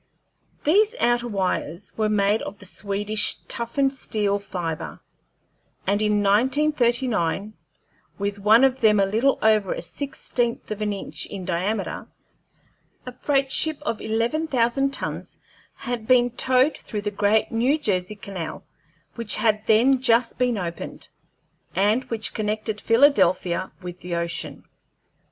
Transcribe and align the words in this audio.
These 0.63 0.95
outer 0.99 1.27
wires 1.27 1.95
were 1.95 2.09
made 2.09 2.41
of 2.41 2.57
the 2.57 2.65
Swedish 2.65 3.37
toughened 3.47 3.93
steel 3.93 4.39
fibre, 4.39 4.99
and 5.85 6.01
in 6.01 6.23
1939, 6.23 7.53
with 8.17 8.39
one 8.39 8.63
of 8.63 8.81
them 8.81 8.99
a 8.99 9.05
little 9.05 9.37
over 9.43 9.73
a 9.73 9.81
sixteenth 9.83 10.71
of 10.71 10.81
an 10.81 10.91
inch 10.91 11.27
in 11.27 11.45
diameter, 11.45 12.07
a 13.05 13.13
freight 13.13 13.51
ship 13.51 13.77
of 13.83 14.01
eleven 14.01 14.47
thousand 14.47 14.89
tons 14.91 15.37
had 15.75 16.07
been 16.07 16.31
towed 16.31 16.75
through 16.75 17.01
the 17.01 17.11
Great 17.11 17.51
New 17.51 17.77
Jersey 17.77 18.15
Canal, 18.15 18.63
which 19.13 19.35
had 19.35 19.67
then 19.67 20.01
just 20.01 20.39
been 20.39 20.57
opened, 20.57 21.09
and 21.75 22.05
which 22.05 22.33
connected 22.33 22.81
Philadelphia 22.81 23.71
with 23.83 23.99
the 23.99 24.15
ocean. 24.15 24.63